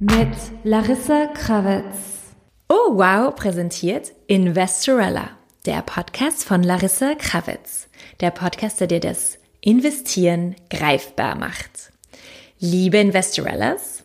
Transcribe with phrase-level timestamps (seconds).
[0.00, 2.34] Mit Larissa Krawitz.
[2.68, 5.30] Oh wow präsentiert Investorella,
[5.64, 7.88] der Podcast von Larissa Krawitz.
[8.20, 11.92] Der Podcast, der dir das Investieren greifbar macht.
[12.58, 14.01] Liebe Investorellas,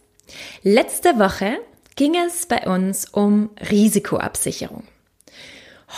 [0.64, 1.60] letzte Woche
[1.96, 4.84] ging es bei uns um Risikoabsicherung.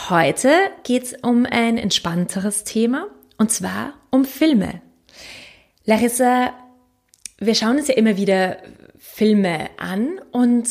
[0.08, 0.50] Heute
[0.84, 3.08] geht es um ein entspannteres Thema
[3.38, 4.82] und zwar um Filme.
[5.84, 6.54] Larissa,
[7.38, 8.58] wir schauen uns ja immer wieder
[8.98, 10.68] Filme an und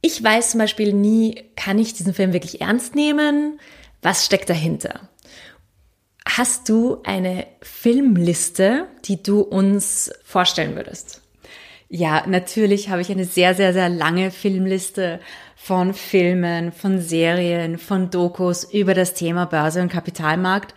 [0.00, 3.60] ich weiß zum Beispiel nie, kann ich diesen Film wirklich ernst nehmen?
[4.02, 5.10] Was steckt dahinter?
[6.26, 11.19] Hast du eine Filmliste, die du uns vorstellen würdest?
[11.92, 15.18] Ja, natürlich habe ich eine sehr, sehr, sehr lange Filmliste
[15.56, 20.72] von Filmen, von Serien, von Dokus über das Thema Börse und Kapitalmarkt.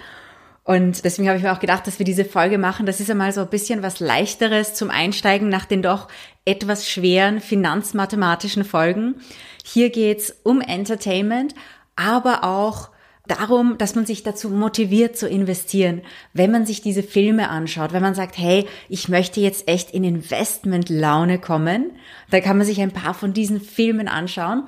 [0.64, 2.88] Und deswegen habe ich mir auch gedacht, dass wir diese Folge machen.
[2.88, 6.08] Das ist einmal so ein bisschen was leichteres zum Einsteigen nach den doch
[6.46, 9.22] etwas schweren finanzmathematischen Folgen.
[9.64, 11.54] Hier geht's um Entertainment,
[11.96, 12.90] aber auch
[13.28, 16.02] darum, dass man sich dazu motiviert zu investieren,
[16.34, 20.04] wenn man sich diese Filme anschaut, wenn man sagt, hey, ich möchte jetzt echt in
[20.04, 21.92] Investmentlaune kommen,
[22.32, 24.64] da kann man sich ein paar von diesen Filmen anschauen.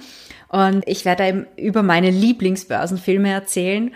[0.47, 3.93] Und ich werde eben über meine Lieblingsbörsenfilme erzählen.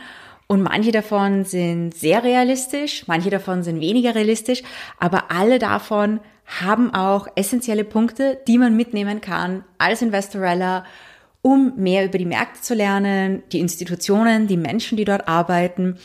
[0.47, 4.63] Und manche davon sind sehr realistisch, manche davon sind weniger realistisch,
[4.99, 6.19] aber alle davon
[6.59, 10.85] haben auch essentielle Punkte, die man mitnehmen kann als Investorella,
[11.41, 15.97] um mehr über die Märkte zu lernen, die Institutionen, die Menschen, die dort arbeiten,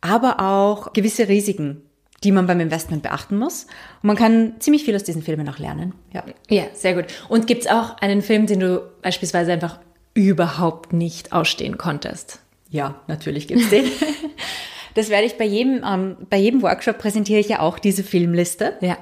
[0.00, 1.82] aber auch gewisse Risiken,
[2.24, 3.64] die man beim Investment beachten muss.
[4.02, 5.94] Und man kann ziemlich viel aus diesen Filmen auch lernen.
[6.12, 7.06] Ja, ja sehr gut.
[7.28, 9.78] Und gibt's auch einen Film, den du beispielsweise einfach
[10.14, 12.40] überhaupt nicht ausstehen konntest?
[12.68, 13.84] Ja, natürlich gibt's den.
[14.94, 18.76] das werde ich bei jedem, ähm, bei jedem Workshop präsentiere ich ja auch diese Filmliste.
[18.80, 18.98] Ja.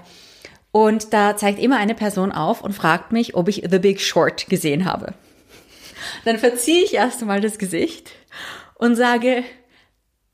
[0.70, 4.48] Und da zeigt immer eine Person auf und fragt mich, ob ich The Big Short
[4.48, 5.14] gesehen habe.
[6.24, 8.10] Dann verziehe ich erst einmal das Gesicht
[8.74, 9.44] und sage,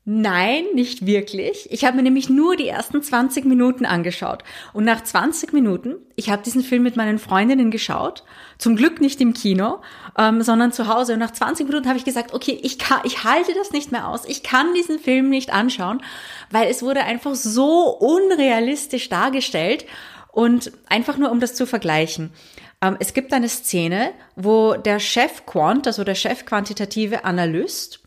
[0.07, 1.67] Nein, nicht wirklich.
[1.71, 4.43] Ich habe mir nämlich nur die ersten 20 Minuten angeschaut.
[4.71, 8.23] Und nach 20 Minuten, ich habe diesen Film mit meinen Freundinnen geschaut,
[8.59, 9.81] zum Glück nicht im Kino,
[10.15, 11.13] ähm, sondern zu Hause.
[11.13, 14.07] Und nach 20 Minuten habe ich gesagt, okay, ich, kann, ich halte das nicht mehr
[14.07, 14.25] aus.
[14.25, 16.03] Ich kann diesen Film nicht anschauen,
[16.51, 19.87] weil es wurde einfach so unrealistisch dargestellt.
[20.31, 22.31] Und einfach nur, um das zu vergleichen.
[22.85, 28.01] Ähm, es gibt eine Szene, wo der Chef Quant, also der Chef quantitative Analyst,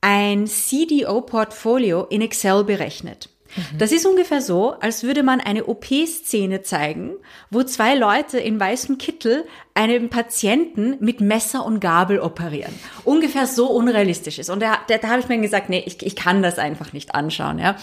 [0.00, 3.30] ein CDO-Portfolio in Excel berechnet.
[3.56, 3.78] Mhm.
[3.78, 7.14] Das ist ungefähr so, als würde man eine OP-Szene zeigen,
[7.50, 12.72] wo zwei Leute in weißem Kittel einen Patienten mit Messer und Gabel operieren.
[13.02, 14.48] Ungefähr so unrealistisch ist.
[14.48, 17.16] Und da, da, da habe ich mir gesagt, nee, ich, ich kann das einfach nicht
[17.16, 17.58] anschauen.
[17.58, 17.74] Ja.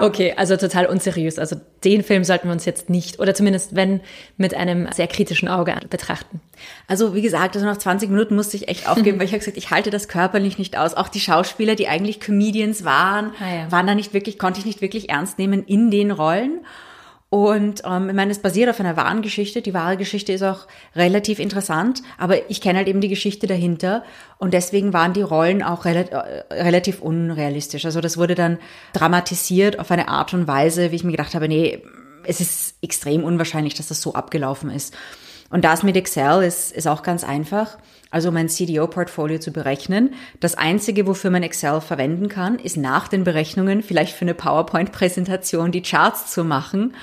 [0.00, 1.40] Okay, also total unseriös.
[1.40, 4.00] Also den Film sollten wir uns jetzt nicht, oder zumindest wenn,
[4.36, 6.40] mit einem sehr kritischen Auge betrachten.
[6.86, 9.56] Also wie gesagt, also nach 20 Minuten musste ich echt aufgeben, weil ich habe gesagt,
[9.56, 10.94] ich halte das körperlich nicht aus.
[10.94, 13.72] Auch die Schauspieler, die eigentlich Comedians waren, ah, ja.
[13.72, 16.60] waren da nicht wirklich, konnte ich nicht wirklich ernst nehmen in den Rollen.
[17.32, 19.62] Und ähm, ich meine, es basiert auf einer wahren Geschichte.
[19.62, 24.04] Die wahre Geschichte ist auch relativ interessant, aber ich kenne halt eben die Geschichte dahinter
[24.36, 27.86] und deswegen waren die Rollen auch rel äh, relativ unrealistisch.
[27.86, 28.58] Also das wurde dann
[28.92, 31.82] dramatisiert auf eine Art und Weise, wie ich mir gedacht habe, nee,
[32.26, 34.94] es ist extrem unwahrscheinlich, dass das so abgelaufen ist.
[35.48, 37.78] Und das mit Excel ist, ist auch ganz einfach.
[38.12, 40.12] Also mein CDO-Portfolio zu berechnen.
[40.38, 45.72] Das Einzige, wofür man Excel verwenden kann, ist nach den Berechnungen vielleicht für eine PowerPoint-Präsentation
[45.72, 46.94] die Charts zu machen.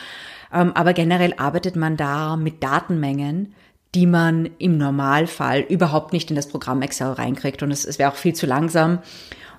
[0.53, 3.55] Ähm, aber generell arbeitet man da mit Datenmengen,
[3.95, 7.63] die man im Normalfall überhaupt nicht in das Programm Excel reinkriegt.
[7.63, 8.99] Und es, es wäre auch viel zu langsam.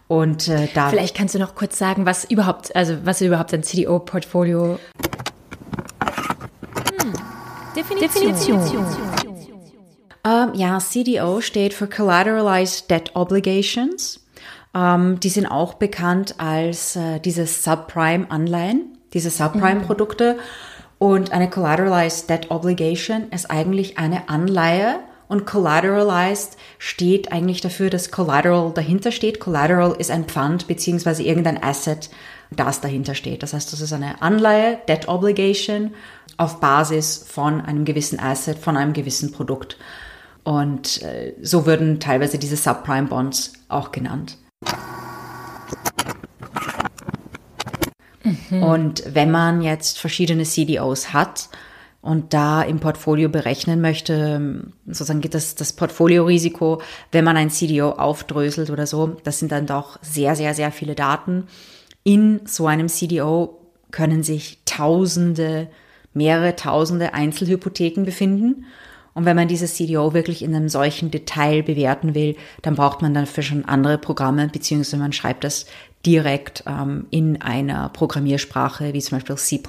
[0.07, 3.65] Und äh, da vielleicht kannst du noch kurz sagen, was überhaupt, also was überhaupt ein
[3.65, 4.79] CDO-Portfolio.
[7.01, 7.13] Hm.
[7.75, 8.33] Definition.
[8.33, 9.10] Definition.
[10.25, 14.21] Ähm, ja, CDO steht für Collateralized Debt Obligations.
[14.75, 20.35] Ähm, die sind auch bekannt als äh, diese Subprime-Anleihen, diese Subprime-Produkte.
[20.35, 20.39] Mhm.
[20.99, 25.01] Und eine Collateralized Debt Obligation ist eigentlich eine Anleihe
[25.31, 29.39] und collateralized steht eigentlich dafür, dass Collateral dahinter steht.
[29.39, 32.11] Collateral ist ein Pfand beziehungsweise irgendein Asset,
[32.51, 33.45] das dahinter steht.
[33.45, 35.95] Das heißt, das ist eine Anleihe, Debt Obligation,
[36.37, 39.77] auf Basis von einem gewissen Asset, von einem gewissen Produkt.
[40.45, 44.37] Und äh, so würden teilweise diese Subprime Bonds auch genannt.
[48.23, 48.63] Mhm.
[48.63, 51.49] Und wenn man jetzt verschiedene CDOs hat,
[52.03, 56.81] und da im Portfolio berechnen möchte, sozusagen geht das, das Portfoliorisiko,
[57.13, 60.95] wenn man ein CDO aufdröselt oder so, das sind dann doch sehr, sehr, sehr viele
[60.95, 61.47] Daten.
[62.03, 63.59] In so einem CDO
[63.91, 65.69] können sich Tausende,
[66.15, 68.65] mehrere Tausende Einzelhypotheken befinden.
[69.21, 73.13] Und wenn man dieses CDO wirklich in einem solchen Detail bewerten will, dann braucht man
[73.13, 75.67] dafür schon andere Programme, beziehungsweise man schreibt das
[76.07, 79.63] direkt ähm, in einer Programmiersprache, wie zum Beispiel C++,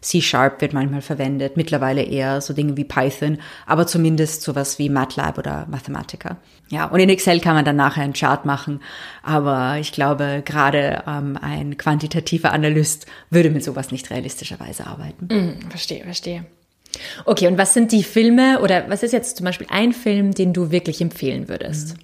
[0.00, 5.36] C-Sharp wird manchmal verwendet, mittlerweile eher so Dinge wie Python, aber zumindest sowas wie MATLAB
[5.36, 6.38] oder Mathematica.
[6.70, 8.80] Ja, und in Excel kann man dann nachher einen Chart machen,
[9.22, 15.26] aber ich glaube, gerade ähm, ein quantitativer Analyst würde mit sowas nicht realistischerweise arbeiten.
[15.26, 16.46] Mm, verstehe, verstehe.
[17.24, 20.52] Okay, und was sind die Filme oder was ist jetzt zum Beispiel ein Film, den
[20.52, 21.94] du wirklich empfehlen würdest?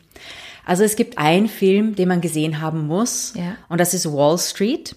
[0.65, 3.57] Also es gibt einen Film, den man gesehen haben muss, Ja.
[3.69, 4.95] und das ist Wall Street.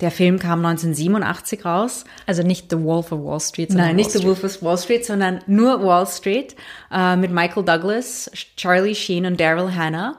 [0.00, 2.04] Der Film kam 1987 raus.
[2.26, 4.42] Also nicht The Wolf of Wall Street, sondern Nein, nicht Wall The Street.
[4.42, 6.56] Wolf of Wall Street, sondern nur Wall Street
[6.90, 10.16] äh, mit Michael Douglas, Charlie Sheen und Daryl Hannah.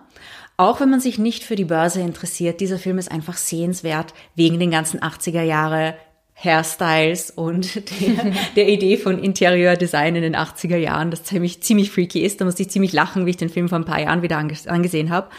[0.55, 4.59] Auch wenn man sich nicht für die Börse interessiert, dieser Film ist einfach sehenswert wegen
[4.59, 5.95] den ganzen 80er Jahre
[6.43, 12.21] Hairstyles und der, der Idee von Interieurdesign in den 80er Jahren, das ziemlich, ziemlich freaky
[12.21, 12.41] ist.
[12.41, 14.55] Da musste ich ziemlich lachen, wie ich den Film vor ein paar Jahren wieder ange
[14.67, 15.29] angesehen habe.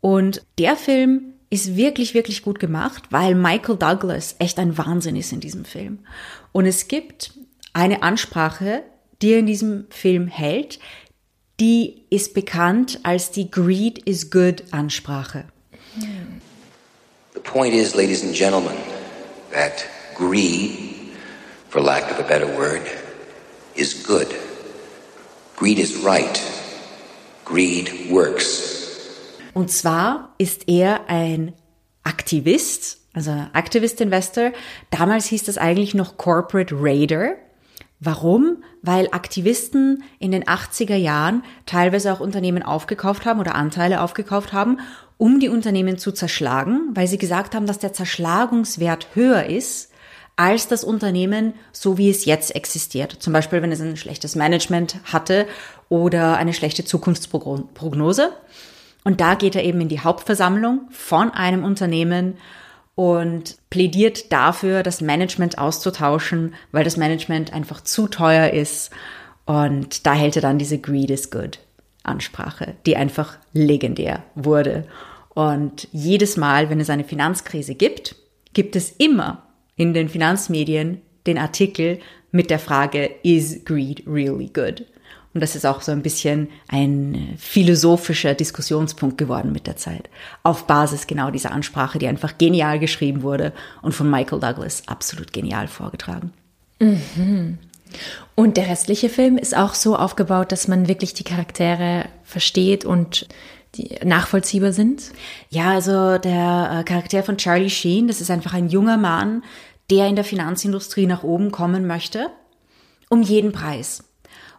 [0.00, 5.32] Und der Film ist wirklich, wirklich gut gemacht, weil Michael Douglas echt ein Wahnsinn ist
[5.32, 6.00] in diesem Film.
[6.52, 7.32] Und es gibt
[7.72, 8.82] eine Ansprache,
[9.22, 10.78] die er in diesem Film hält,
[11.60, 15.44] die ist bekannt als die Greed is Good Ansprache.
[17.34, 18.76] The point is, ladies and gentlemen,
[19.52, 19.86] that
[20.18, 20.72] greed,
[21.68, 22.82] for lack of a better word,
[23.76, 24.26] is good.
[25.56, 26.42] Greed is right.
[27.44, 28.76] Greed works.
[29.54, 31.54] Und zwar ist er ein
[32.02, 34.52] Aktivist, also Activist-Investor.
[34.90, 37.36] Damals hieß das eigentlich noch Corporate Raider.
[38.00, 38.62] Warum?
[38.82, 44.78] Weil Aktivisten in den 80er Jahren teilweise auch Unternehmen aufgekauft haben oder Anteile aufgekauft haben,
[45.16, 49.87] um die Unternehmen zu zerschlagen, weil sie gesagt haben, dass der Zerschlagungswert höher ist
[50.38, 53.12] als das Unternehmen, so wie es jetzt existiert.
[53.18, 55.46] Zum Beispiel, wenn es ein schlechtes Management hatte
[55.88, 58.30] oder eine schlechte Zukunftsprognose.
[59.02, 62.38] Und da geht er eben in die Hauptversammlung von einem Unternehmen
[62.94, 68.90] und plädiert dafür, das Management auszutauschen, weil das Management einfach zu teuer ist.
[69.44, 71.58] Und da hält er dann diese Greed is Good
[72.04, 74.86] Ansprache, die einfach legendär wurde.
[75.30, 78.14] Und jedes Mal, wenn es eine Finanzkrise gibt,
[78.52, 79.47] gibt es immer
[79.78, 84.84] in den Finanzmedien den Artikel mit der Frage, is greed really good?
[85.34, 90.10] Und das ist auch so ein bisschen ein philosophischer Diskussionspunkt geworden mit der Zeit.
[90.42, 95.32] Auf Basis genau dieser Ansprache, die einfach genial geschrieben wurde und von Michael Douglas absolut
[95.32, 96.32] genial vorgetragen.
[98.34, 103.28] Und der restliche Film ist auch so aufgebaut, dass man wirklich die Charaktere versteht und
[103.74, 105.02] die nachvollziehbar sind.
[105.50, 109.42] Ja, also der äh, Charakter von Charlie Sheen, das ist einfach ein junger Mann,
[109.90, 112.30] der in der Finanzindustrie nach oben kommen möchte,
[113.08, 114.04] um jeden Preis.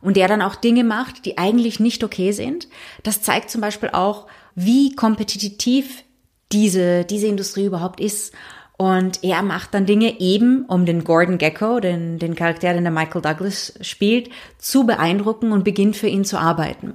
[0.01, 2.67] Und der dann auch Dinge macht, die eigentlich nicht okay sind.
[3.03, 6.03] Das zeigt zum Beispiel auch, wie kompetitiv
[6.51, 8.33] diese, diese Industrie überhaupt ist.
[8.77, 12.93] Und er macht dann Dinge eben, um den Gordon Gecko, den, den Charakter, den der
[12.93, 16.93] Michael Douglas spielt, zu beeindrucken und beginnt für ihn zu arbeiten.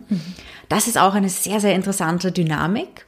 [0.71, 3.05] Das ist auch eine sehr, sehr interessante Dynamik.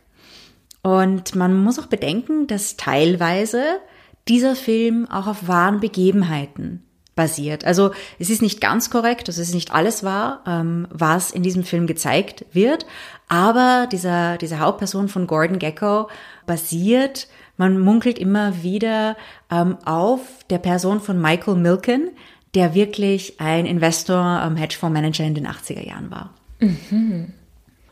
[0.82, 3.80] Und man muss auch bedenken, dass teilweise
[4.28, 6.82] dieser Film auch auf wahren Begebenheiten
[7.14, 7.64] basiert.
[7.64, 11.42] Also es ist nicht ganz korrekt, also es ist nicht alles wahr, ähm, was in
[11.42, 12.86] diesem Film gezeigt wird,
[13.28, 16.08] aber dieser, diese Hauptperson von Gordon Gecko
[16.44, 19.16] basiert, man munkelt immer wieder
[19.50, 22.10] ähm, auf der Person von Michael Milken,
[22.54, 26.34] der wirklich ein Investor, ähm, Hedgefondsmanager in den 80er Jahren war.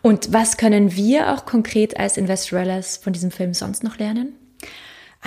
[0.03, 4.35] Und was können wir auch konkret als Investorellas von diesem Film sonst noch lernen?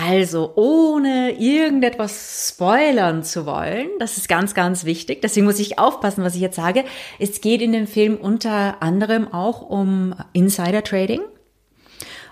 [0.00, 5.22] Also, ohne irgendetwas spoilern zu wollen, das ist ganz, ganz wichtig.
[5.22, 6.84] Deswegen muss ich aufpassen, was ich jetzt sage.
[7.18, 11.20] Es geht in dem Film unter anderem auch um Insider Trading.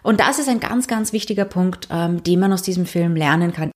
[0.04, 3.52] Und das ist ein ganz, ganz wichtiger Punkt, ähm, den man aus diesem Film lernen
[3.52, 3.72] kann.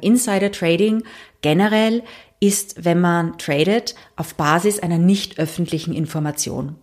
[0.00, 1.04] Insider Trading
[1.40, 2.02] generell
[2.40, 6.74] ist, wenn man tradet, auf Basis einer nicht öffentlichen Information.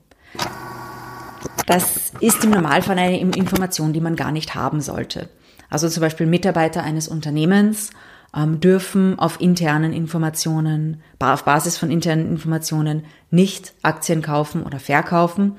[1.66, 5.30] Das ist im Normalfall eine Information, die man gar nicht haben sollte.
[5.70, 7.90] Also zum Beispiel Mitarbeiter eines Unternehmens
[8.36, 15.58] ähm, dürfen auf internen Informationen, auf Basis von internen Informationen nicht Aktien kaufen oder verkaufen.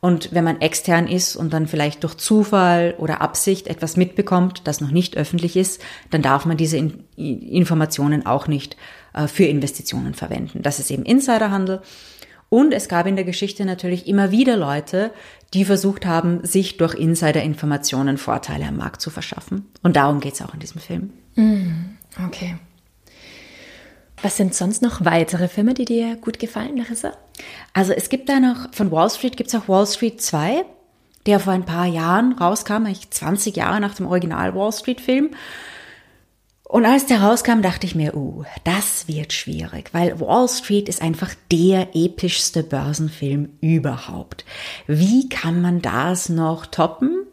[0.00, 4.82] Und wenn man extern ist und dann vielleicht durch Zufall oder Absicht etwas mitbekommt, das
[4.82, 5.80] noch nicht öffentlich ist,
[6.10, 8.76] dann darf man diese in Informationen auch nicht
[9.14, 10.62] äh, für Investitionen verwenden.
[10.62, 11.80] Das ist eben Insiderhandel.
[12.50, 15.10] Und es gab in der Geschichte natürlich immer wieder Leute,
[15.54, 19.66] die versucht haben, sich durch Insider-Informationen Vorteile am Markt zu verschaffen.
[19.82, 21.10] Und darum geht es auch in diesem Film.
[21.36, 21.96] Mm,
[22.26, 22.56] okay.
[24.20, 27.12] Was sind sonst noch weitere Filme, die dir gut gefallen, Larissa?
[27.72, 30.64] Also es gibt da noch, von Wall Street gibt es auch Wall Street 2,
[31.26, 35.30] der vor ein paar Jahren rauskam, eigentlich 20 Jahre nach dem Original Wall Street Film.
[36.74, 41.02] Und als der rauskam, dachte ich mir, uh, das wird schwierig, weil Wall Street ist
[41.02, 44.44] einfach der epischste Börsenfilm überhaupt.
[44.88, 47.28] Wie kann man das noch toppen?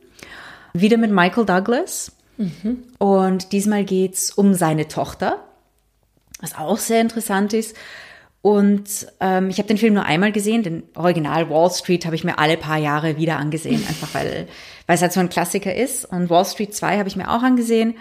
[0.74, 2.12] Wieder mit Michael Douglas.
[2.38, 2.83] Mhm.
[3.00, 5.43] Und diesmal geht's um seine Tochter,
[6.39, 7.75] was auch sehr interessant ist.
[8.43, 12.24] Und ähm, ich habe den Film nur einmal gesehen, den Original Wall Street habe ich
[12.24, 14.48] mir alle paar Jahre wieder angesehen, einfach weil,
[14.86, 16.05] weil es halt so ein Klassiker ist.
[16.05, 17.95] Und Wall Street 2 habe ich mir auch angesehen.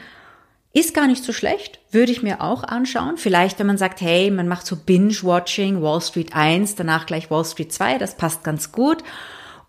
[0.73, 3.17] Ist gar nicht so schlecht, würde ich mir auch anschauen.
[3.17, 7.45] Vielleicht, wenn man sagt, hey, man macht so Binge-Watching, Wall Street 1, danach gleich Wall
[7.45, 9.03] Street 2, das passt ganz gut.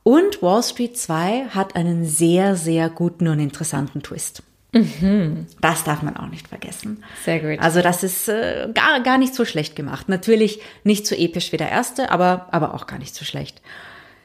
[0.03, 4.43] Und Wall Street 2 hat einen sehr, sehr guten und interessanten Twist.
[4.74, 5.48] Mhm.
[5.60, 7.03] Das darf man auch nicht vergessen.
[7.25, 7.63] Sehr gut.
[7.63, 10.08] Also das ist äh, gar, gar nicht so schlecht gemacht.
[10.08, 13.62] Natürlich nicht so episch wie der erste, aber, aber auch gar nicht so schlecht.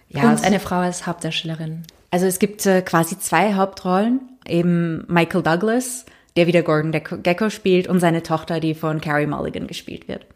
[0.08, 1.82] Ja, Und eine Frau als Hauptdarstellerin.
[2.10, 4.20] Also es gibt äh, quasi zwei Hauptrollen.
[4.46, 6.06] Eben Michael Douglas,
[6.36, 10.26] der wieder Gordon Gecko spielt, und seine Tochter, die von Carrie Mulligan gespielt wird.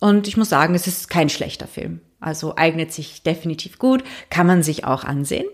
[0.00, 2.00] Und ich muss sagen, es ist kein schlechter Film.
[2.20, 5.46] Also eignet sich definitiv gut, kann man sich auch ansehen.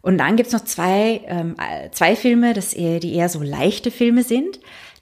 [0.00, 1.54] Und dann gibt's noch zwei, ähm,
[1.92, 4.58] zwei Filme, das eher, die eher so leichte Filme sind.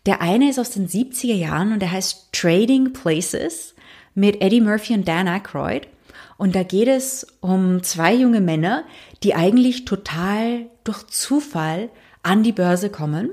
[0.06, 3.74] Der eine ist aus den 70er Jahren und der heißt Trading Places
[4.14, 5.88] mit Eddie Murphy und Dan Aykroyd.
[6.36, 8.84] Und da geht es um zwei junge Männer,
[9.22, 11.90] die eigentlich total durch Zufall
[12.22, 13.30] an die Börse kommen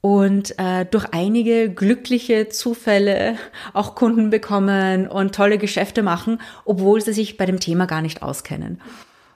[0.00, 3.36] und äh, durch einige glückliche Zufälle
[3.72, 8.22] auch Kunden bekommen und tolle Geschäfte machen, obwohl sie sich bei dem Thema gar nicht
[8.22, 8.80] auskennen.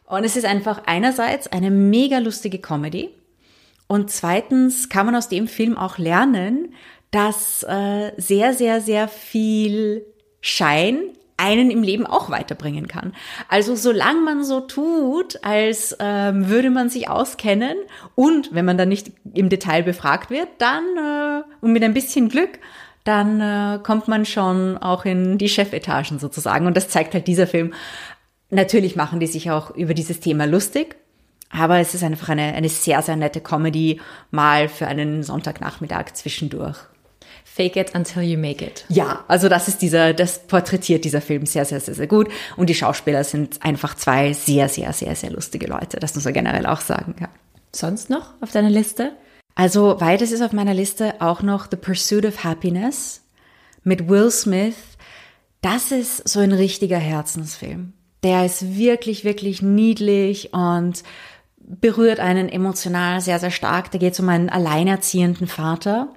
[0.07, 3.11] Und es ist einfach einerseits eine mega lustige Comedy
[3.87, 6.75] und zweitens kann man aus dem Film auch lernen,
[7.11, 10.05] dass äh, sehr, sehr, sehr viel
[10.41, 13.13] Schein einen im Leben auch weiterbringen kann.
[13.49, 17.77] Also solange man so tut, als ähm, würde man sich auskennen
[18.15, 22.29] und wenn man dann nicht im Detail befragt wird, dann äh, und mit ein bisschen
[22.29, 22.61] Glück,
[23.05, 26.67] dann äh, kommt man schon auch in die Chefetagen sozusagen.
[26.67, 27.75] Und das zeigt halt dieser Film.
[28.51, 30.97] Natürlich machen die sich auch über dieses Thema lustig,
[31.51, 34.01] aber es ist einfach eine, eine sehr, sehr nette Comedy
[34.31, 36.79] mal für einen Sonntagnachmittag zwischendurch.
[37.45, 38.85] Fake it until you make it.
[38.89, 42.29] Ja, also das ist dieser, das porträtiert dieser Film sehr, sehr, sehr, sehr gut.
[42.57, 45.99] Und die Schauspieler sind einfach zwei sehr, sehr, sehr, sehr lustige Leute.
[46.01, 47.29] Das muss man generell auch sagen, ja.
[47.75, 49.13] Sonst noch auf deiner Liste?
[49.55, 53.23] Also weiteres ist auf meiner Liste auch noch The Pursuit of Happiness
[53.85, 54.75] mit Will Smith.
[55.61, 57.93] Das ist so ein richtiger Herzensfilm.
[58.23, 61.03] Der ist wirklich, wirklich niedlich und
[61.59, 63.91] berührt einen emotional sehr, sehr stark.
[63.91, 66.09] Da geht es um einen alleinerziehenden Vater,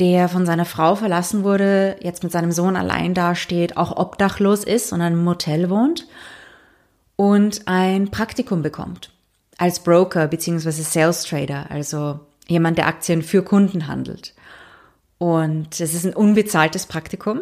[0.00, 4.92] der von seiner Frau verlassen wurde, jetzt mit seinem Sohn allein dasteht, auch obdachlos ist
[4.92, 6.06] und in einem Motel wohnt
[7.16, 9.10] und ein Praktikum bekommt
[9.58, 14.34] als Broker beziehungsweise Sales Trader, also jemand, der Aktien für Kunden handelt.
[15.18, 17.40] Und es ist ein unbezahltes Praktikum.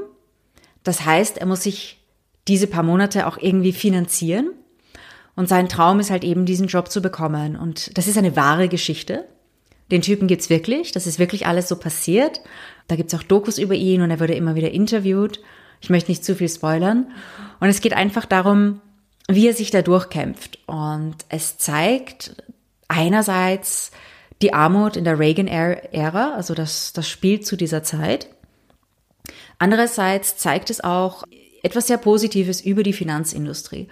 [0.85, 2.01] Das heißt, er muss sich
[2.49, 4.51] diese paar Monate auch irgendwie finanzieren.
[5.35, 7.57] Und sein Traum ist halt eben, diesen Job zu bekommen.
[7.57, 9.25] Und das ist eine wahre Geschichte.
[9.93, 10.91] Den Typen gibt's wirklich.
[10.91, 12.41] Das ist wirklich alles so passiert.
[12.89, 15.41] Da gibt's auch Dokus über ihn und er wurde immer wieder interviewt.
[15.81, 17.13] Ich möchte nicht zu viel spoilern.
[17.61, 18.81] Und es geht einfach darum,
[19.29, 20.59] wie er sich da durchkämpft.
[20.67, 22.37] Und es zeigt
[22.89, 23.91] einerseits
[24.41, 28.29] die Armut in der Reagan-Ära, also das, das spielt zu dieser Zeit.
[29.59, 31.23] Andererseits zeigt es auch
[31.63, 33.89] etwas sehr Positives über die Finanzindustrie.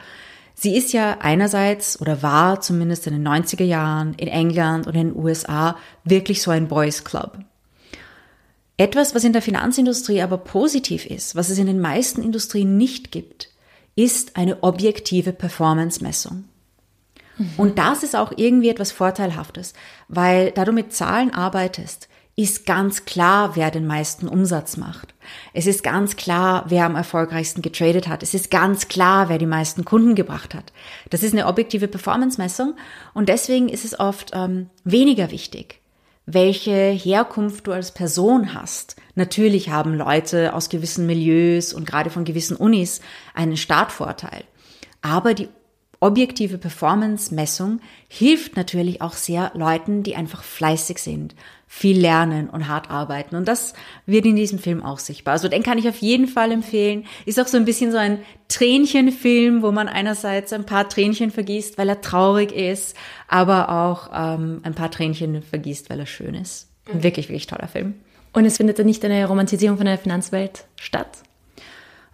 [0.62, 5.08] Sie ist ja einerseits oder war zumindest in den 90er Jahren in England und in
[5.08, 7.38] den USA wirklich so ein Boys Club.
[8.76, 13.10] Etwas, was in der Finanzindustrie aber positiv ist, was es in den meisten Industrien nicht
[13.10, 13.48] gibt,
[13.96, 16.44] ist eine objektive Performance-Messung.
[17.38, 17.52] Mhm.
[17.56, 19.72] Und das ist auch irgendwie etwas Vorteilhaftes,
[20.08, 22.09] weil da du mit Zahlen arbeitest,
[22.42, 25.14] ist ganz klar, wer den meisten Umsatz macht.
[25.52, 28.22] Es ist ganz klar, wer am erfolgreichsten getradet hat.
[28.22, 30.72] Es ist ganz klar, wer die meisten Kunden gebracht hat.
[31.10, 32.76] Das ist eine objektive Performance-Messung
[33.14, 35.80] und deswegen ist es oft ähm, weniger wichtig,
[36.26, 38.96] welche Herkunft du als Person hast.
[39.14, 43.00] Natürlich haben Leute aus gewissen Milieus und gerade von gewissen Unis
[43.34, 44.44] einen Startvorteil.
[45.02, 45.48] Aber die
[46.00, 51.34] objektive Performance-Messung hilft natürlich auch sehr Leuten, die einfach fleißig sind,
[51.66, 53.36] viel lernen und hart arbeiten.
[53.36, 53.74] Und das
[54.06, 55.32] wird in diesem Film auch sichtbar.
[55.32, 57.04] Also den kann ich auf jeden Fall empfehlen.
[57.26, 61.76] Ist auch so ein bisschen so ein Tränchenfilm, wo man einerseits ein paar Tränchen vergießt,
[61.76, 62.96] weil er traurig ist,
[63.28, 66.68] aber auch ähm, ein paar Tränchen vergießt, weil er schön ist.
[66.92, 67.94] Ein wirklich, wirklich toller Film.
[68.32, 71.22] Und es findet dann nicht eine Romantisierung von der Finanzwelt statt?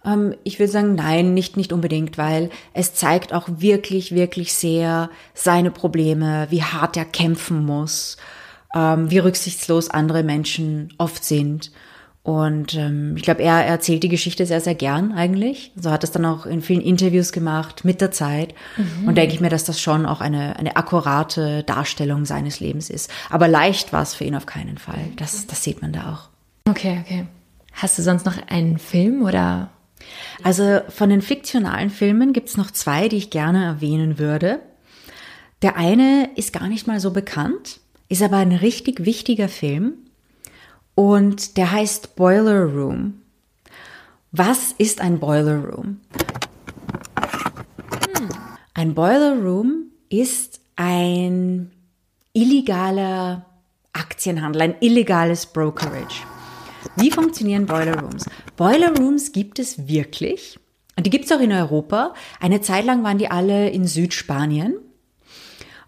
[0.07, 5.09] Ähm, ich würde sagen, nein, nicht, nicht unbedingt, weil es zeigt auch wirklich, wirklich sehr
[5.33, 8.17] seine Probleme, wie hart er kämpfen muss,
[8.73, 11.71] ähm, wie rücksichtslos andere Menschen oft sind.
[12.23, 15.71] Und ähm, ich glaube, er erzählt die Geschichte sehr, sehr gern eigentlich.
[15.75, 18.53] So also hat es dann auch in vielen Interviews gemacht mit der Zeit.
[18.75, 19.07] Mhm.
[19.07, 23.09] Und denke ich mir, dass das schon auch eine, eine akkurate Darstellung seines Lebens ist.
[23.29, 24.99] Aber leicht war es für ihn auf keinen Fall.
[25.15, 26.29] Das, das sieht man da auch.
[26.69, 27.27] Okay, okay.
[27.71, 29.69] Hast du sonst noch einen Film oder
[30.43, 34.59] also von den fiktionalen Filmen gibt es noch zwei, die ich gerne erwähnen würde.
[35.61, 39.93] Der eine ist gar nicht mal so bekannt, ist aber ein richtig wichtiger Film
[40.93, 43.21] und der heißt Boiler Room.
[44.31, 45.99] Was ist ein Boiler Room?
[48.73, 51.71] Ein Boiler Room ist ein
[52.33, 53.45] illegaler
[53.93, 56.21] Aktienhandel, ein illegales Brokerage.
[56.95, 58.25] Wie funktionieren Boiler Rooms?
[58.55, 60.59] Boiler Rooms gibt es wirklich.
[60.95, 62.13] Und die gibt es auch in Europa.
[62.39, 64.77] Eine Zeit lang waren die alle in Südspanien.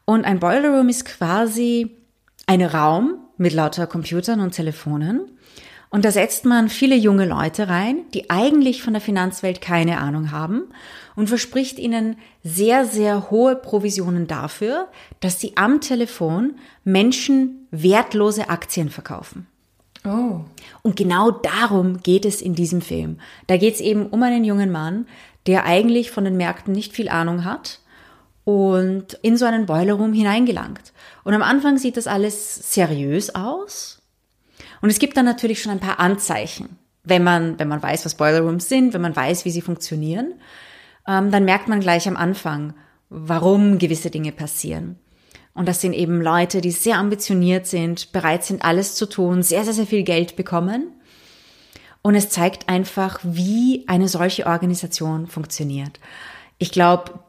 [0.05, 1.97] Und ein Boiler Room ist quasi
[2.45, 5.31] ein Raum mit lauter Computern und Telefonen.
[5.91, 10.31] Und da setzt man viele junge Leute rein, die eigentlich von der Finanzwelt keine Ahnung
[10.31, 10.69] haben
[11.15, 14.87] und verspricht ihnen sehr, sehr hohe Provisionen dafür,
[15.19, 19.47] dass sie am Telefon Menschen wertlose Aktien verkaufen.
[20.05, 20.41] Oh.
[20.81, 23.19] Und genau darum geht es in diesem Film.
[23.47, 25.07] Da geht es eben um einen jungen Mann,
[25.45, 27.79] der eigentlich von den Märkten nicht viel Ahnung hat
[28.43, 30.93] und in so einen Boiler Room hineingelangt.
[31.23, 34.01] Und am Anfang sieht das alles seriös aus.
[34.81, 38.15] Und es gibt dann natürlich schon ein paar Anzeichen, wenn man, wenn man weiß, was
[38.15, 40.35] Boiler Rooms sind, wenn man weiß, wie sie funktionieren,
[41.07, 42.73] ähm, dann merkt man gleich am Anfang,
[43.09, 44.97] warum gewisse Dinge passieren.
[45.53, 49.63] Und das sind eben Leute, die sehr ambitioniert sind, bereit sind, alles zu tun, sehr,
[49.63, 50.93] sehr, sehr viel Geld bekommen.
[52.01, 55.99] Und es zeigt einfach, wie eine solche Organisation funktioniert.
[56.57, 57.19] Ich glaube,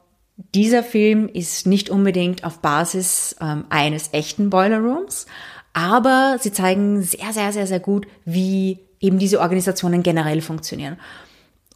[0.55, 5.27] dieser Film ist nicht unbedingt auf Basis ähm, eines echten Boiler Rooms,
[5.73, 10.99] aber sie zeigen sehr, sehr, sehr, sehr gut, wie eben diese Organisationen generell funktionieren.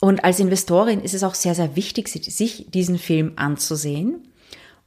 [0.00, 4.28] Und als Investorin ist es auch sehr, sehr wichtig, sich diesen Film anzusehen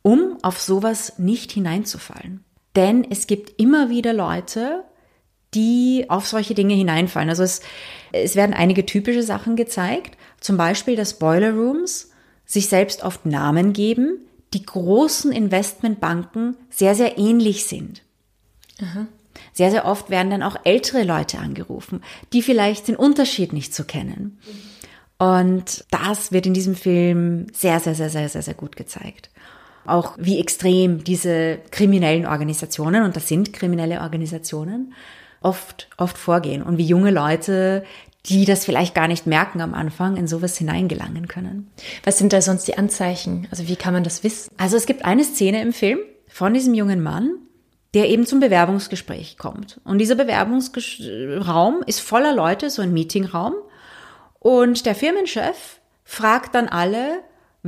[0.07, 2.45] um auf sowas nicht hineinzufallen.
[2.77, 4.85] Denn es gibt immer wieder Leute,
[5.53, 7.27] die auf solche Dinge hineinfallen.
[7.27, 7.59] Also es,
[8.13, 12.11] es werden einige typische Sachen gezeigt, zum Beispiel, dass Boiler Rooms
[12.45, 14.19] sich selbst oft Namen geben,
[14.53, 18.01] die großen Investmentbanken sehr, sehr ähnlich sind.
[18.81, 19.07] Aha.
[19.51, 23.83] Sehr, sehr oft werden dann auch ältere Leute angerufen, die vielleicht den Unterschied nicht so
[23.83, 24.39] kennen.
[25.17, 29.31] Und das wird in diesem Film sehr, sehr, sehr, sehr, sehr, sehr gut gezeigt
[29.87, 34.93] auch wie extrem diese kriminellen Organisationen, und das sind kriminelle Organisationen,
[35.41, 37.83] oft, oft vorgehen und wie junge Leute
[38.29, 41.71] die das vielleicht gar nicht merken am Anfang, in sowas hineingelangen können.
[42.03, 43.47] Was sind da sonst die Anzeichen?
[43.51, 44.51] Also wie kann man das wissen?
[44.57, 47.35] Also es gibt eine Szene im Film von diesem jungen Mann,
[47.93, 49.79] der eben zum Bewerbungsgespräch kommt.
[49.85, 53.53] Und dieser Bewerbungsraum ist voller Leute, so ein Meetingraum.
[54.39, 57.21] Und der Firmenchef fragt dann alle,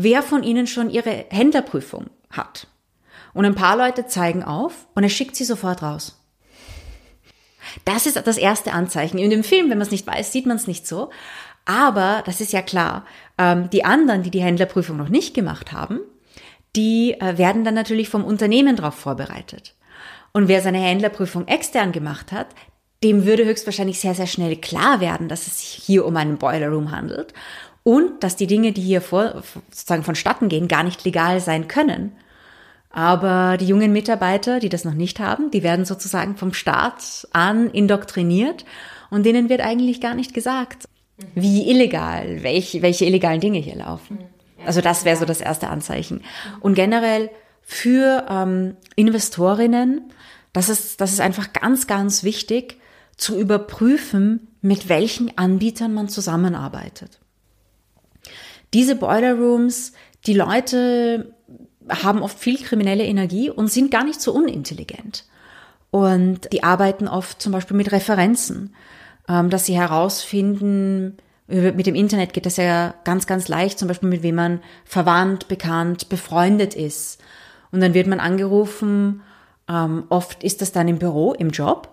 [0.04, 2.68] wer von ihnen schon ihre Händlerprüfung hat.
[3.34, 6.20] Und ein paar Leute zeigen auf und er schickt sie sofort raus.
[7.86, 9.20] Das ist das erste Anzeichen.
[9.20, 11.12] In dem Film, wenn man es nicht weiß, sieht man es nicht so.
[11.66, 13.06] Aber das ist ja klar.
[13.38, 16.00] Ähm, die anderen, die die Händlerprüfung noch nicht gemacht haben,
[16.76, 19.76] die äh, werden dann natürlich vom Unternehmen darauf vorbereitet.
[20.32, 22.48] Und wer seine Händlerprüfung extern gemacht hat,
[23.04, 26.70] dem würde höchstwahrscheinlich sehr, sehr schnell klar werden, dass es sich hier um einen Boiler
[26.70, 27.34] Room handelt
[27.84, 32.13] und dass die Dinge, die hier vor, sozusagen vonstatten gehen, gar nicht legal sein können.
[32.92, 37.70] Aber die jungen Mitarbeiter, die das noch nicht haben, die werden sozusagen vom Staat an
[37.70, 38.65] indoktriniert
[39.10, 40.86] und denen wird eigentlich gar nicht gesagt,
[41.36, 44.20] wie illegal, welche, welche illegalen Dinge hier laufen.
[44.65, 46.22] Also das wäre so das erste Anzeichen.
[46.60, 47.30] Und generell
[47.62, 50.12] für ähm, Investorinnen,
[50.54, 52.78] das ist, das ist einfach ganz, ganz wichtig
[53.15, 57.20] zu überprüfen, mit welchen Anbietern man zusammenarbeitet.
[58.73, 59.93] Diese Boiler Rooms,
[60.25, 61.34] die Leute
[61.89, 65.25] haben oft viel kriminelle Energie und sind gar nicht so unintelligent.
[65.91, 68.75] Und die arbeiten oft zum Beispiel mit Referenzen,
[69.27, 74.08] ähm, dass sie herausfinden, Mit dem Internet geht das ja ganz, ganz leicht, zum Beispiel
[74.08, 77.19] mit wem man verwandt, bekannt, befreundet ist.
[77.71, 79.23] Und dann wird man angerufen,
[79.67, 81.89] ähm, oft ist das dann im Büro, im Job.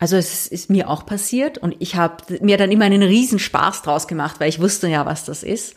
[0.00, 3.82] Also es ist mir auch passiert und ich habe mir dann immer einen riesen Spaß
[3.82, 5.76] draus gemacht, weil ich wusste ja, was das ist.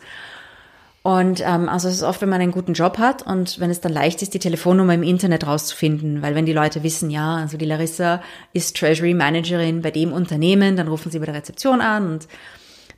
[1.02, 3.80] Und ähm, also es ist oft, wenn man einen guten Job hat und wenn es
[3.80, 7.56] dann leicht ist, die Telefonnummer im Internet rauszufinden, weil wenn die Leute wissen, ja, also
[7.56, 12.06] die Larissa ist Treasury Managerin bei dem Unternehmen, dann rufen sie bei der Rezeption an
[12.06, 12.28] und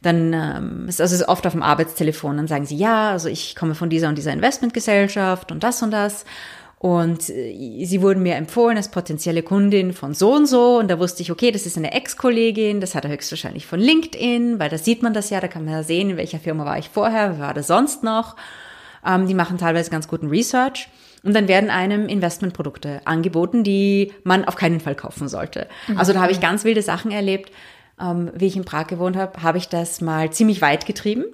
[0.02, 3.74] dann ähm, ist also oft auf dem Arbeitstelefon, dann sagen sie, ja, also ich komme
[3.74, 6.26] von dieser und dieser Investmentgesellschaft und das und das.
[6.84, 10.76] Und äh, sie wurden mir empfohlen als potenzielle Kundin von so und so.
[10.76, 14.58] Und da wusste ich, okay, das ist eine Ex-Kollegin, das hat er höchstwahrscheinlich von LinkedIn,
[14.58, 16.76] weil da sieht man das ja, da kann man ja sehen, in welcher Firma war
[16.76, 18.36] ich vorher, wer war das sonst noch.
[19.02, 20.90] Ähm, die machen teilweise ganz guten Research.
[21.22, 25.68] Und dann werden einem Investmentprodukte angeboten, die man auf keinen Fall kaufen sollte.
[25.88, 25.96] Mhm.
[25.96, 27.50] Also da habe ich ganz wilde Sachen erlebt.
[27.98, 31.24] Ähm, wie ich in Prag gewohnt habe, habe ich das mal ziemlich weit getrieben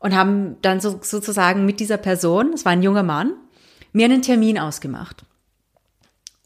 [0.00, 3.34] und haben dann so, sozusagen mit dieser Person, es war ein junger Mann,
[3.94, 5.24] mir einen Termin ausgemacht.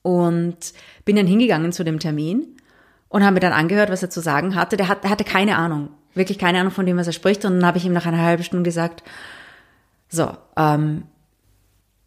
[0.03, 0.73] Und
[1.05, 2.57] bin dann hingegangen zu dem Termin
[3.09, 4.77] und habe mir dann angehört, was er zu sagen hatte.
[4.77, 7.45] Der, hat, der hatte keine Ahnung, wirklich keine Ahnung von dem, was er spricht.
[7.45, 9.03] Und dann habe ich ihm nach einer halben Stunde gesagt,
[10.09, 11.05] so, ähm,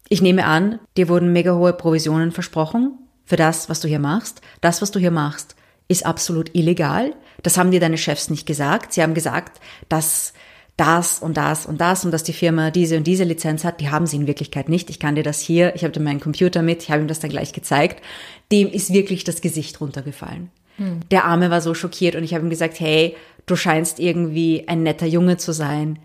[0.08, 4.40] ich nehme an, dir wurden mega hohe Provisionen versprochen für das, was du hier machst.
[4.60, 5.54] Das, was du hier machst,
[5.88, 7.14] ist absolut illegal.
[7.42, 8.92] Das haben dir deine Chefs nicht gesagt.
[8.92, 10.32] Sie haben gesagt, dass
[10.82, 13.90] das und das und das und dass die Firma diese und diese Lizenz hat, die
[13.90, 14.90] haben sie in Wirklichkeit nicht.
[14.90, 17.30] Ich kann dir das hier, ich habe meinen Computer mit, ich habe ihm das dann
[17.30, 18.02] gleich gezeigt.
[18.50, 20.50] Dem ist wirklich das Gesicht runtergefallen.
[20.78, 21.00] Hm.
[21.12, 23.14] Der Arme war so schockiert und ich habe ihm gesagt, hey,
[23.46, 26.00] du scheinst irgendwie ein netter Junge zu sein.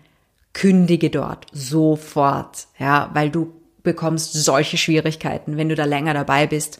[0.52, 6.78] Kündige dort sofort, ja, weil du bekommst solche Schwierigkeiten, wenn du da länger dabei bist.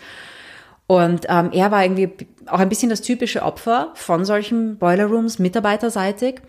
[0.87, 2.11] Und ähm, er war irgendwie
[2.46, 6.42] auch ein bisschen das typische Opfer von solchen Boiler Rooms, mitarbeiterseitig.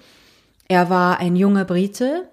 [0.69, 2.29] Er war ein junger Brite,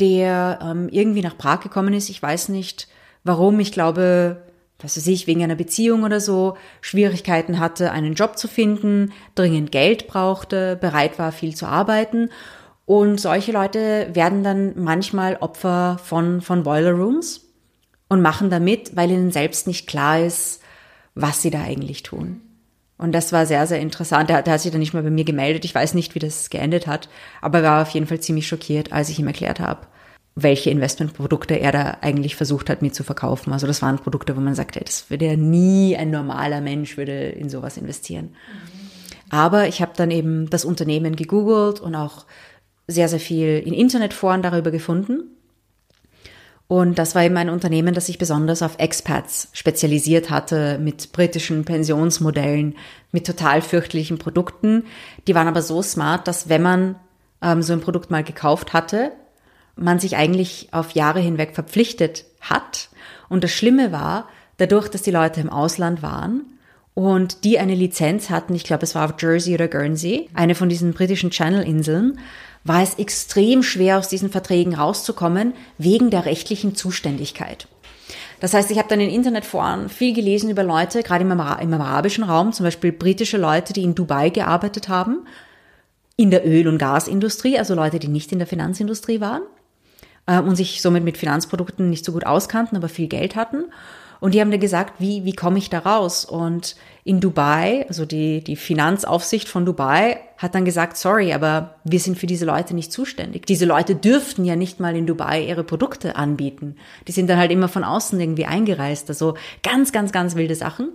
[0.00, 2.08] der ähm, irgendwie nach Prag gekommen ist.
[2.08, 2.88] Ich weiß nicht
[3.22, 3.60] warum.
[3.60, 4.42] Ich glaube,
[4.78, 9.72] was weiß ich, wegen einer Beziehung oder so, Schwierigkeiten hatte, einen Job zu finden, dringend
[9.72, 12.30] Geld brauchte, bereit war, viel zu arbeiten.
[12.86, 17.46] Und solche Leute werden dann manchmal Opfer von, von Boiler Rooms
[18.08, 20.62] und machen damit, weil ihnen selbst nicht klar ist,
[21.14, 22.40] was sie da eigentlich tun.
[22.98, 24.30] Und das war sehr, sehr interessant.
[24.30, 25.64] Der, der hat sich dann nicht mehr bei mir gemeldet.
[25.64, 27.08] Ich weiß nicht, wie das geendet hat,
[27.42, 29.86] aber er war auf jeden Fall ziemlich schockiert, als ich ihm erklärt habe,
[30.34, 33.52] welche Investmentprodukte er da eigentlich versucht hat, mir zu verkaufen.
[33.52, 36.96] Also das waren Produkte, wo man sagt, ey, das würde ja nie ein normaler Mensch
[36.96, 38.34] würde in sowas investieren.
[39.28, 42.24] Aber ich habe dann eben das Unternehmen gegoogelt und auch
[42.86, 45.35] sehr, sehr viel in Internetforen darüber gefunden
[46.68, 51.64] und das war eben ein Unternehmen, das sich besonders auf Expats spezialisiert hatte, mit britischen
[51.64, 52.74] Pensionsmodellen,
[53.12, 54.84] mit total fürchterlichen Produkten.
[55.28, 56.96] Die waren aber so smart, dass wenn man
[57.40, 59.12] ähm, so ein Produkt mal gekauft hatte,
[59.76, 62.88] man sich eigentlich auf Jahre hinweg verpflichtet hat.
[63.28, 66.46] Und das Schlimme war, dadurch, dass die Leute im Ausland waren
[66.94, 70.68] und die eine Lizenz hatten, ich glaube, es war auf Jersey oder Guernsey, eine von
[70.68, 72.18] diesen britischen Channel-Inseln,
[72.66, 77.68] war es extrem schwer, aus diesen Verträgen rauszukommen, wegen der rechtlichen Zuständigkeit.
[78.40, 82.24] Das heißt, ich habe dann in Internetforen viel gelesen über Leute, gerade im, im arabischen
[82.24, 85.26] Raum, zum Beispiel britische Leute, die in Dubai gearbeitet haben,
[86.16, 89.42] in der Öl- und Gasindustrie, also Leute, die nicht in der Finanzindustrie waren
[90.26, 93.64] äh, und sich somit mit Finanzprodukten nicht so gut auskannten, aber viel Geld hatten.
[94.20, 96.24] Und die haben dann gesagt, wie, wie komme ich da raus?
[96.24, 102.00] Und in Dubai, also die, die Finanzaufsicht von Dubai, hat dann gesagt, sorry, aber wir
[102.00, 103.46] sind für diese Leute nicht zuständig.
[103.46, 106.76] Diese Leute dürften ja nicht mal in Dubai ihre Produkte anbieten.
[107.06, 109.08] Die sind dann halt immer von außen irgendwie eingereist.
[109.08, 110.90] Also ganz, ganz, ganz wilde Sachen.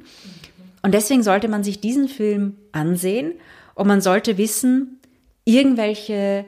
[0.81, 3.33] Und deswegen sollte man sich diesen Film ansehen
[3.75, 4.99] und man sollte wissen,
[5.45, 6.45] irgendwelche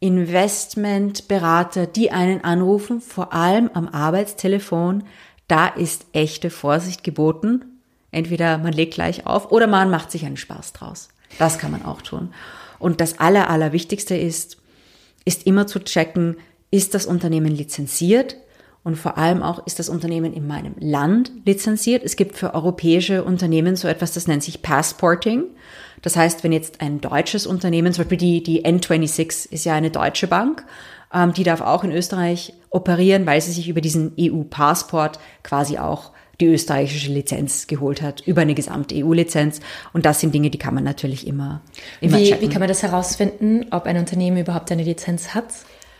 [0.00, 5.04] Investmentberater, die einen anrufen, vor allem am Arbeitstelefon,
[5.48, 7.80] da ist echte Vorsicht geboten.
[8.10, 11.08] Entweder man legt gleich auf oder man macht sich einen Spaß draus.
[11.38, 12.32] Das kann man auch tun.
[12.78, 14.58] Und das Aller, Allerwichtigste ist,
[15.24, 16.36] ist immer zu checken,
[16.70, 18.36] ist das Unternehmen lizenziert?
[18.84, 22.04] Und vor allem auch, ist das Unternehmen in meinem Land lizenziert?
[22.04, 25.44] Es gibt für europäische Unternehmen so etwas, das nennt sich Passporting.
[26.02, 29.90] Das heißt, wenn jetzt ein deutsches Unternehmen, zum Beispiel die, die N26 ist ja eine
[29.90, 30.66] deutsche Bank,
[31.14, 36.10] ähm, die darf auch in Österreich operieren, weil sie sich über diesen EU-Passport quasi auch
[36.40, 39.60] die österreichische Lizenz geholt hat, über eine gesamte EU-Lizenz.
[39.94, 41.62] Und das sind Dinge, die kann man natürlich immer,
[42.02, 42.42] immer wie, checken.
[42.42, 45.46] Wie kann man das herausfinden, ob ein Unternehmen überhaupt eine Lizenz hat?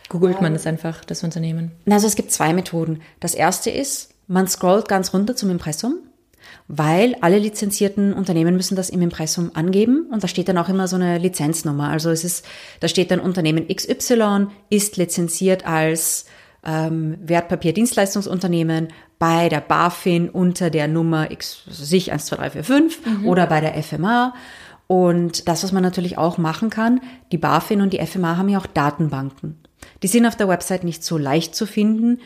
[0.09, 1.71] Googelt man das einfach, das Unternehmen?
[1.89, 3.01] Also es gibt zwei Methoden.
[3.19, 5.99] Das erste ist, man scrollt ganz runter zum Impressum
[6.67, 10.87] weil alle lizenzierten Unternehmen müssen das im Impressum angeben und da steht dann auch immer
[10.87, 11.89] so eine Lizenznummer.
[11.89, 12.45] Also es ist,
[12.79, 16.25] da steht dann Unternehmen XY ist lizenziert als
[16.65, 18.87] ähm, Wertpapierdienstleistungsunternehmen
[19.19, 23.27] bei der BaFin unter der Nummer X, sich 1, 2, 3, 4, 5 mhm.
[23.27, 24.33] oder bei der FMA.
[24.87, 28.59] Und das, was man natürlich auch machen kann, die BaFin und die FMA haben ja
[28.59, 29.59] auch Datenbanken.
[30.05, 32.19] Die sind auf der Website nicht so leicht zu finden.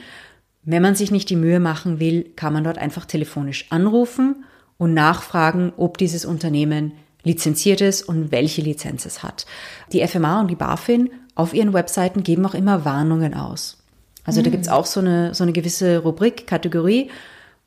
[0.64, 4.44] Wenn man sich nicht die Mühe machen will, kann man dort einfach telefonisch anrufen
[4.78, 6.92] und nachfragen, ob dieses Unternehmen
[7.24, 9.46] lizenziert ist und welche Lizenz es hat.
[9.94, 13.82] Die FMA und die BaFin auf ihren Webseiten geben auch immer Warnungen aus.
[14.26, 14.44] Also mhm.
[14.44, 17.10] da gibt's auch so eine, so eine gewisse Rubrik, Kategorie,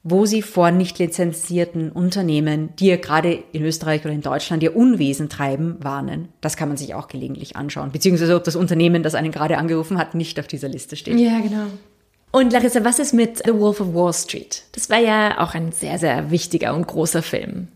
[0.05, 4.77] wo sie vor nicht lizenzierten Unternehmen, die ja gerade in Österreich oder in Deutschland ihr
[4.77, 6.29] Unwesen treiben, warnen.
[6.41, 7.93] Das kann man sich auch gelegentlich anschauen.
[7.93, 11.19] Beziehungsweise ob das Unternehmen, das einen gerade angerufen hat, nicht auf dieser Liste steht.
[11.19, 11.67] Ja, genau.
[12.33, 14.65] Und Larissa, was ist mit The Wolf of Wall Street?
[14.73, 17.69] Das war ja auch ein sehr, sehr wichtiger und großer Film.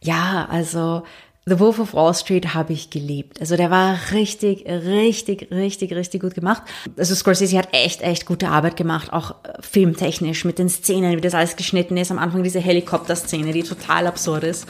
[0.00, 1.02] Ja, also
[1.48, 3.40] The Wolf of Wall Street habe ich geliebt.
[3.40, 6.62] Also der war richtig, richtig, richtig, richtig gut gemacht.
[6.96, 11.20] Also Scorsese hat echt, echt gute Arbeit gemacht, auch äh, filmtechnisch mit den Szenen, wie
[11.22, 12.10] das alles geschnitten ist.
[12.10, 14.66] Am Anfang diese Helikopter-Szene, die total absurd ist.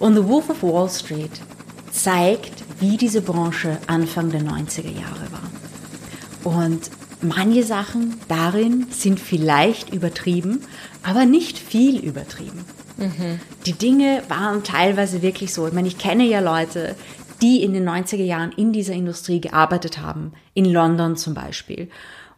[0.00, 1.40] Und The Wolf of Wall Street
[1.92, 6.52] zeigt, wie diese Branche Anfang der 90er Jahre war.
[6.52, 10.62] Und manche Sachen darin sind vielleicht übertrieben,
[11.04, 12.64] aber nicht viel übertrieben.
[13.66, 15.66] Die Dinge waren teilweise wirklich so.
[15.66, 16.96] Ich meine, ich kenne ja Leute,
[17.42, 21.88] die in den 90er Jahren in dieser Industrie gearbeitet haben, in London zum Beispiel.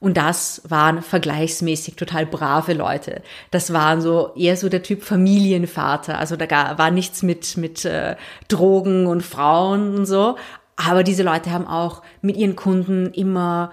[0.03, 3.23] Und das waren vergleichsmäßig total brave Leute.
[3.53, 6.19] Das waren so eher so der Typ Familienvater.
[6.19, 8.17] Also da war nichts mit, mit äh,
[8.49, 10.37] Drogen und Frauen und so.
[10.75, 13.73] Aber diese Leute haben auch mit ihren Kunden immer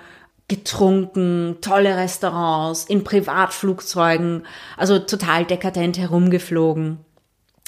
[0.50, 6.98] getrunken, tolle Restaurants, in Privatflugzeugen, also total dekadent herumgeflogen.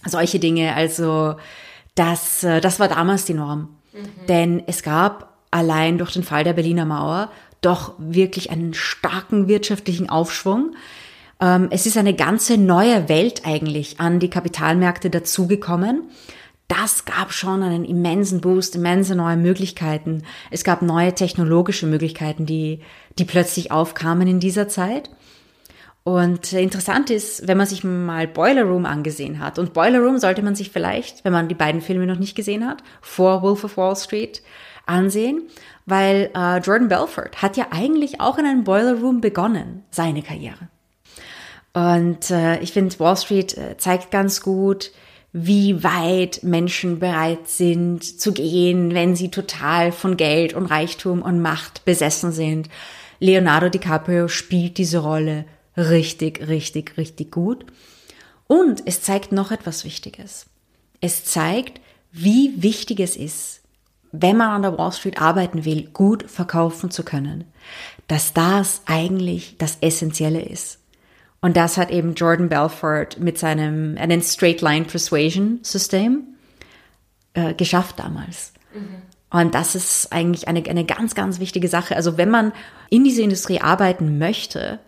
[0.05, 1.35] Solche Dinge, also
[1.95, 3.77] das, äh, das war damals die Norm.
[3.93, 4.25] Mhm.
[4.27, 7.29] Denn es gab allein durch den Fall der Berliner Mauer
[7.61, 10.75] doch wirklich einen starken wirtschaftlichen Aufschwung.
[11.39, 16.09] Ähm, es ist eine ganze neue Welt eigentlich an die Kapitalmärkte dazugekommen
[16.71, 20.23] das gab schon einen immensen Boost, immense neue Möglichkeiten.
[20.51, 22.79] Es gab neue technologische Möglichkeiten, die,
[23.19, 25.09] die plötzlich aufkamen in dieser Zeit.
[26.03, 29.59] Und interessant ist, wenn man sich mal Boiler Room angesehen hat.
[29.59, 32.65] Und Boiler Room sollte man sich vielleicht, wenn man die beiden Filme noch nicht gesehen
[32.65, 34.41] hat, vor Wolf of Wall Street
[34.85, 35.43] ansehen,
[35.85, 40.69] weil äh, Jordan Belfort hat ja eigentlich auch in einem Boiler Room begonnen, seine Karriere.
[41.73, 44.91] Und äh, ich finde, Wall Street äh, zeigt ganz gut,
[45.33, 51.41] wie weit Menschen bereit sind zu gehen, wenn sie total von Geld und Reichtum und
[51.41, 52.69] Macht besessen sind.
[53.19, 55.45] Leonardo DiCaprio spielt diese Rolle
[55.77, 57.65] richtig, richtig, richtig gut.
[58.47, 60.47] Und es zeigt noch etwas Wichtiges.
[60.99, 61.79] Es zeigt,
[62.11, 63.61] wie wichtig es ist,
[64.11, 67.45] wenn man an der Wall Street arbeiten will, gut verkaufen zu können.
[68.07, 70.80] Dass das eigentlich das Essentielle ist.
[71.41, 76.23] Und das hat eben Jordan Belfort mit seinem einen Straight Line Persuasion System
[77.33, 78.53] äh, geschafft damals.
[78.73, 79.01] Mhm.
[79.31, 81.95] Und das ist eigentlich eine, eine ganz, ganz wichtige Sache.
[81.95, 82.51] Also wenn man
[82.89, 84.79] in dieser Industrie arbeiten möchte,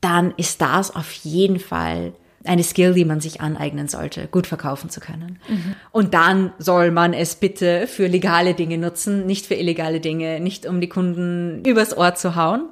[0.00, 2.12] dann ist das auf jeden Fall
[2.44, 5.38] eine Skill, die man sich aneignen sollte, gut verkaufen zu können.
[5.48, 5.74] Mhm.
[5.90, 10.66] Und dann soll man es bitte für legale Dinge nutzen, nicht für illegale Dinge, nicht
[10.66, 12.68] um die Kunden übers Ohr zu hauen,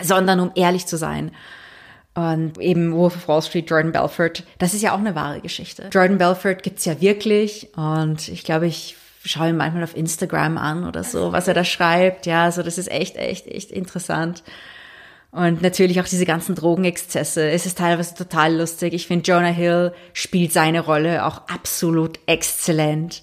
[0.00, 1.32] sondern um ehrlich zu sein
[2.18, 5.88] und eben Wolf of Wall Street, Jordan Belfort, das ist ja auch eine wahre Geschichte.
[5.92, 10.84] Jordan Belfort gibt's ja wirklich und ich glaube, ich schaue ihn manchmal auf Instagram an
[10.84, 12.26] oder so, was er da schreibt.
[12.26, 14.42] Ja, also das ist echt, echt, echt interessant.
[15.30, 17.50] Und natürlich auch diese ganzen Drogenexzesse.
[17.50, 18.94] Es ist teilweise total lustig.
[18.94, 23.22] Ich finde, Jonah Hill spielt seine Rolle auch absolut exzellent.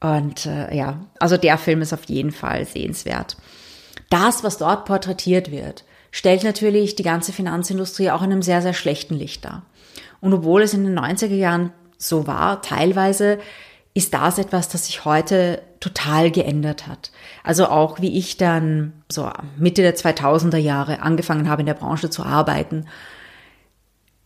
[0.00, 3.36] Und äh, ja, also der Film ist auf jeden Fall sehenswert.
[4.10, 5.84] Das, was dort porträtiert wird,
[6.16, 9.66] stellt natürlich die ganze Finanzindustrie auch in einem sehr, sehr schlechten Licht dar.
[10.22, 13.38] Und obwohl es in den 90er Jahren so war, teilweise
[13.92, 17.10] ist das etwas, das sich heute total geändert hat.
[17.44, 22.08] Also auch wie ich dann so Mitte der 2000er Jahre angefangen habe in der Branche
[22.08, 22.86] zu arbeiten,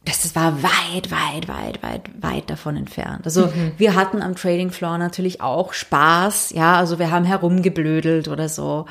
[0.04, 3.22] das war weit, weit, weit, weit, weit davon entfernt.
[3.24, 3.72] Also mhm.
[3.78, 8.86] wir hatten am Trading Floor natürlich auch Spaß, ja, also wir haben herumgeblödelt oder so.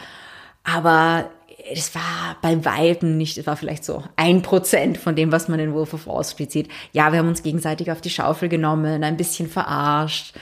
[0.65, 1.29] Aber
[1.71, 5.59] es war bei Weitem nicht, es war vielleicht so ein Prozent von dem, was man
[5.59, 6.69] in Wolf of Wall Street sieht.
[6.91, 10.35] Ja, wir haben uns gegenseitig auf die Schaufel genommen, ein bisschen verarscht.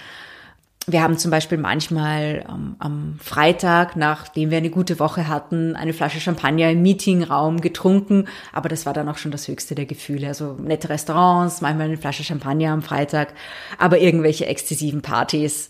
[0.86, 5.93] wir haben zum Beispiel manchmal ähm, am Freitag, nachdem wir eine gute Woche hatten, eine
[5.93, 10.27] Flasche Champagner im Meetingraum getrunken, aber das war dann auch schon das höchste der Gefühle.
[10.27, 13.34] Also nette Restaurants, manchmal eine Flasche Champagner am Freitag,
[13.77, 15.69] aber irgendwelche exzessiven Partys.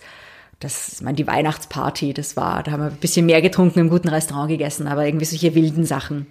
[0.59, 3.89] Das, ich meine, die Weihnachtsparty, das war, da haben wir ein bisschen mehr getrunken, im
[3.89, 6.27] guten Restaurant gegessen, aber irgendwie solche wilden Sachen.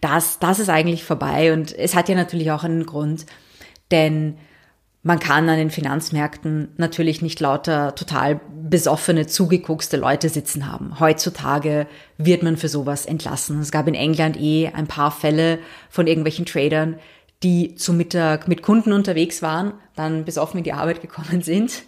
[0.00, 3.26] Das, das ist eigentlich vorbei und es hat ja natürlich auch einen Grund,
[3.90, 4.36] denn
[5.06, 10.98] man kann an den Finanzmärkten natürlich nicht lauter total besoffene, zugeguckste Leute sitzen haben.
[10.98, 11.86] Heutzutage
[12.18, 13.60] wird man für sowas entlassen.
[13.60, 15.60] Es gab in England eh ein paar Fälle
[15.90, 16.98] von irgendwelchen Tradern,
[17.42, 21.82] die zu Mittag mit Kunden unterwegs waren, dann besoffen in die Arbeit gekommen sind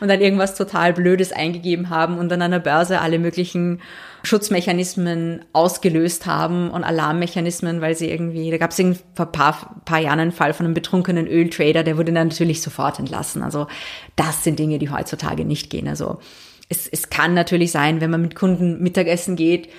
[0.00, 3.80] und dann irgendwas total Blödes eingegeben haben und an der Börse alle möglichen
[4.22, 8.82] Schutzmechanismen ausgelöst haben und Alarmmechanismen, weil sie irgendwie, da gab es
[9.14, 12.60] vor ein paar, paar Jahren einen Fall von einem betrunkenen Öltrader, der wurde dann natürlich
[12.60, 13.42] sofort entlassen.
[13.42, 13.68] Also
[14.16, 15.88] das sind Dinge, die heutzutage nicht gehen.
[15.88, 16.18] Also
[16.68, 19.70] es, es kann natürlich sein, wenn man mit Kunden Mittagessen geht,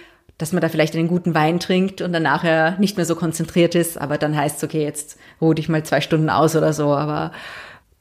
[0.41, 3.75] dass man da vielleicht einen guten Wein trinkt und dann nachher nicht mehr so konzentriert
[3.75, 6.95] ist, aber dann heißt es, okay, jetzt ruhe dich mal zwei Stunden aus oder so,
[6.95, 7.31] aber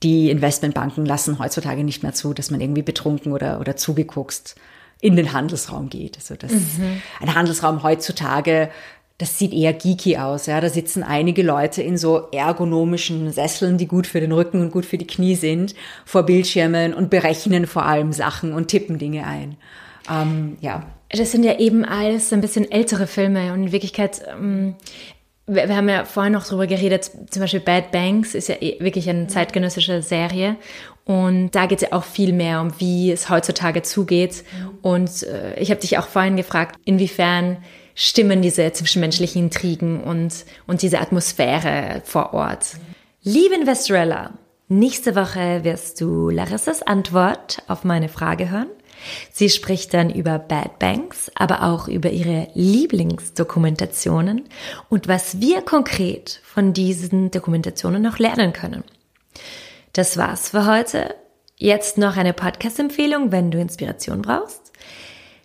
[0.02, 4.56] die Investmentbanken lassen heutzutage nicht mehr zu, dass man irgendwie betrunken oder, oder zugeguckst
[5.02, 6.16] in den Handelsraum geht.
[6.16, 7.02] Also das, mhm.
[7.20, 8.70] ein Handelsraum heutzutage,
[9.18, 10.46] das sieht eher geeky aus.
[10.46, 14.70] Ja, da sitzen einige Leute in so ergonomischen Sesseln, die gut für den Rücken und
[14.70, 15.74] gut für die Knie sind,
[16.06, 19.56] vor Bildschirmen und berechnen vor allem Sachen und tippen Dinge ein.
[20.10, 24.74] Ähm, ja, das sind ja eben alles ein bisschen ältere Filme und in Wirklichkeit, ähm,
[25.46, 28.78] wir, wir, haben ja vorhin noch drüber geredet, zum Beispiel Bad Banks ist ja eh
[28.80, 30.56] wirklich eine zeitgenössische Serie
[31.10, 34.44] und da geht es ja auch viel mehr um, wie es heutzutage zugeht.
[34.80, 37.56] Und äh, ich habe dich auch vorhin gefragt, inwiefern
[37.96, 42.76] stimmen diese zwischenmenschlichen Intrigen und, und diese Atmosphäre vor Ort.
[43.22, 44.34] Liebe Investorella,
[44.68, 48.68] nächste Woche wirst du Larissas Antwort auf meine Frage hören.
[49.32, 54.48] Sie spricht dann über Bad Banks, aber auch über ihre Lieblingsdokumentationen
[54.88, 58.84] und was wir konkret von diesen Dokumentationen noch lernen können.
[59.92, 61.14] Das war's für heute.
[61.56, 64.72] Jetzt noch eine Podcast-Empfehlung, wenn du Inspiration brauchst.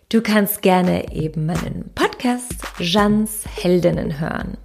[0.08, 4.56] Du kannst gerne eben meinen Podcast Jans Heldinnen hören.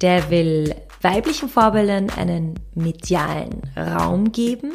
[0.00, 4.72] Der will weiblichen Vorbildern einen medialen Raum geben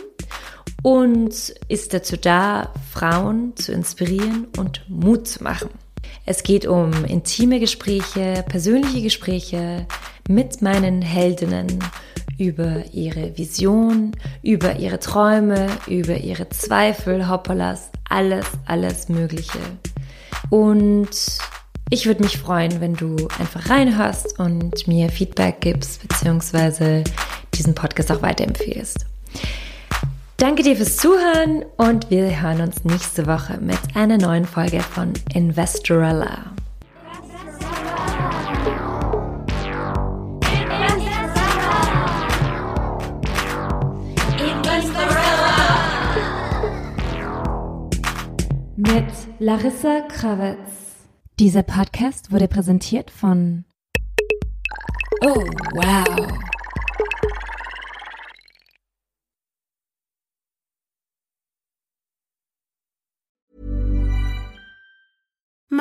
[0.83, 1.33] und
[1.69, 5.69] ist dazu da, Frauen zu inspirieren und Mut zu machen.
[6.25, 9.87] Es geht um intime Gespräche, persönliche Gespräche
[10.29, 11.79] mit meinen Heldinnen
[12.37, 19.59] über ihre Vision, über ihre Träume, über ihre Zweifel, Hoppalas, alles, alles Mögliche.
[20.49, 21.09] Und
[21.89, 27.03] ich würde mich freuen, wenn du einfach reinhörst und mir Feedback gibst, beziehungsweise
[27.53, 29.05] diesen Podcast auch weiterempfehlst.
[30.37, 35.13] Danke dir fürs Zuhören und wir hören uns nächste Woche mit einer neuen Folge von
[35.33, 36.53] Investorella.
[48.75, 49.05] Mit
[49.39, 50.57] Larissa Krawitz.
[51.39, 53.65] Dieser Podcast wurde präsentiert von
[55.21, 56.52] Oh, wow.